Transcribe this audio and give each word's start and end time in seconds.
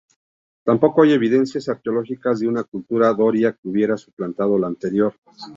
Tampoco 0.63 1.03
hay 1.03 1.13
evidencias 1.13 1.69
arqueológicas 1.69 2.39
de 2.39 2.47
una 2.47 2.63
cultura 2.63 3.13
doria 3.13 3.53
que 3.53 3.67
hubiera 3.69 3.97
suplantado 3.97 4.57
la 4.57 4.65
anterior. 4.65 5.13